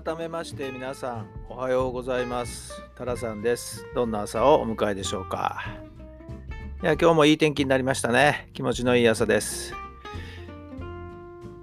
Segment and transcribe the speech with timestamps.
[0.00, 2.72] 改めまして皆さんおはようございます。
[2.94, 3.84] タラさんです。
[3.96, 5.60] どんな朝をお迎えでしょうか。
[6.84, 8.48] いや今日もいい天気になりましたね。
[8.52, 9.74] 気持ちのいい朝です。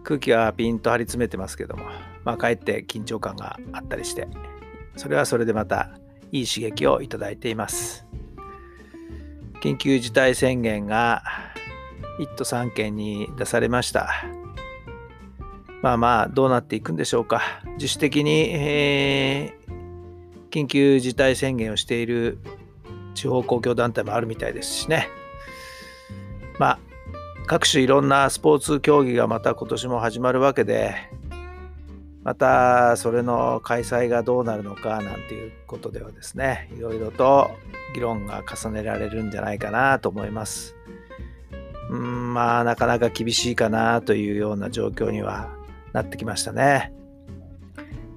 [0.03, 1.85] 空気はピンと張り詰めてますけども
[2.25, 4.27] まあかえって緊張感があったりして
[4.97, 5.91] それはそれでまた
[6.33, 8.05] いい刺激をいただいています。
[9.61, 11.23] 緊急事態宣言が
[12.19, 14.44] 1都3県に出されました。
[15.81, 17.41] まあまあどうなっていくんでしょうか。
[17.77, 22.39] 自主的に、えー、緊急事態宣言をしている
[23.13, 25.09] 地方公共団体もあるみたいですしね。
[26.59, 26.79] まあ
[27.47, 30.95] 各種いろんなスポーツ競技がまた今年も始まるわけで
[32.23, 37.51] またそれの開催がどうなるのかなんていうことではですねいろいろと
[37.93, 40.75] 議論が重ねられるんじゃないかなと思います。
[41.91, 45.54] うんまあなかなか厳しいかなというような状況には
[45.95, 46.93] なってきましたね。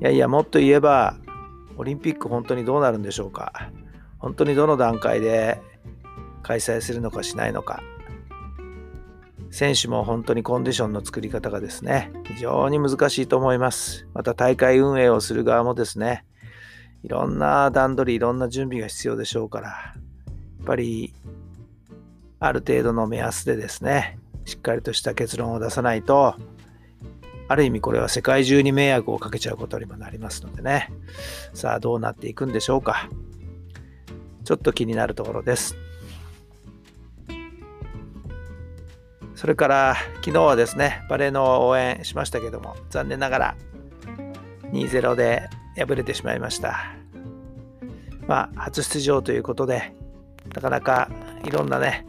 [0.00, 1.16] いやいや、もっと言えば、
[1.76, 3.70] オリンピック本当にどうなるんでしょうか。
[4.18, 5.60] 本当にどの段階で
[6.42, 7.82] 開催するのかしないのか。
[9.50, 14.06] 選手も本当にコンディションの作り方がですね、非常に難しいと思います。
[14.12, 16.24] また大会運営をする側もですね、
[17.04, 19.94] いろんな段取り、いろんな準備が必要でしょうから、や
[20.62, 21.14] っぱり
[22.40, 26.34] ある程度の目安でですね、しっかりとした結論を出さないと、
[27.48, 30.92] ある意味これは世界中に迷惑をかけちゃうことにもなりますのでね。
[31.54, 33.08] さあどうなっていくんでしょうか。
[34.44, 35.76] ちょっと気になるところです。
[39.34, 43.56] それから昨日はですね、バレーの応援しましたけども、残念ながら
[44.72, 46.96] 2-0で敗れてしまいました。
[48.26, 49.94] まあ、初出場ということで、
[50.54, 51.08] なかなか
[51.44, 52.04] いろんなね、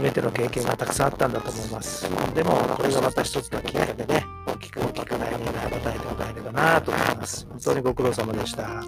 [0.00, 2.08] 初めての経験がたくさんあったんだと思います。
[2.34, 7.46] でも、これがまた一つのきっかけでね、大きく大きく悩みが与えてもらえればなと思います。
[7.46, 8.82] 本当にご苦労様でした。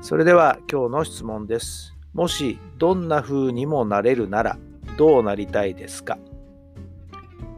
[0.00, 1.94] それでは今日の質問です。
[2.14, 4.56] もしどんな風にもなれるなら
[4.96, 6.16] どうなりたいですか？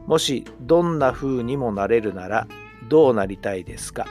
[0.09, 2.49] もしどんな風にもなれるなら
[2.89, 4.07] どうなりたいですか？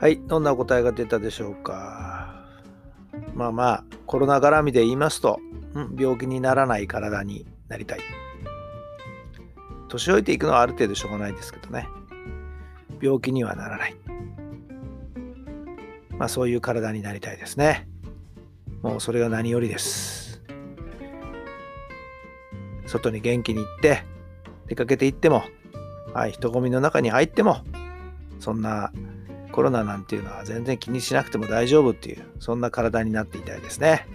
[0.00, 2.42] はい、どんな答えが出たでしょうか？
[3.34, 5.38] まあまあ、コロナ絡みで言いますと、
[5.74, 7.98] うん、病気にならない体になりたい。
[9.88, 11.86] 年老いていくのはある程度しょうがないですけどね。
[13.02, 13.96] 病気にはならない。
[16.16, 17.86] まあそういう体になりたいですね。
[18.80, 20.40] もうそれが何よりです。
[22.86, 24.02] 外に元気に行って、
[24.66, 25.42] 出かけて行っても、
[26.14, 27.58] はい、人混みの中に入っても、
[28.38, 28.92] そんな
[29.52, 34.06] コロナなんていうのは全然気にしなくても大丈夫っていう、そんな体になっていたいですね。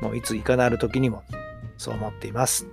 [0.00, 1.22] もういついかなる時にも
[1.76, 2.66] そう思っています。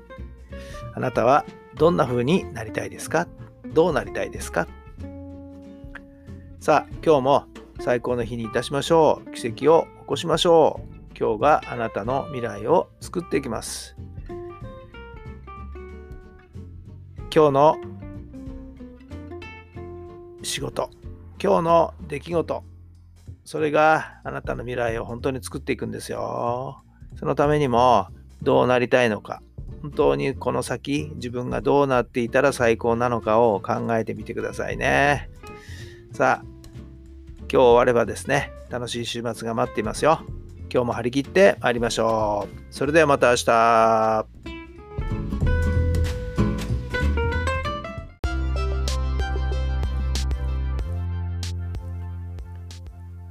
[0.95, 1.45] あなたは
[1.75, 3.27] どんな風になりたいですか？
[3.73, 4.67] どうなりたいですか？
[6.59, 7.45] さあ、今日も
[7.79, 9.31] 最高の日にいたしましょう。
[9.33, 11.17] 奇跡を起こしましょう。
[11.19, 13.95] 今日があなたの未来を作っていきます。
[17.33, 17.75] 今日の
[20.41, 20.89] 仕事
[21.41, 22.63] 今日の出来事、
[23.45, 26.83] それがあなたの未来を本当に作っていくんですよ。
[27.15, 28.07] そのためにも
[28.41, 29.41] どうなりたいのか、
[29.81, 35.29] 本当にこの先自分がどうなっていたら最高なのかを考えてみてくださいね。
[36.11, 36.45] さあ、
[37.41, 40.21] 今日終わればですね、楽しい週末が待っていますよ。
[40.73, 42.73] 今日も張り切って参りましょう。
[42.73, 44.56] それではまた明日。